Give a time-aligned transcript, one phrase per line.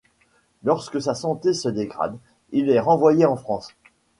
[0.63, 2.17] Lorsque sa santé se dégrade,
[2.51, 3.67] il est renvoyé en France.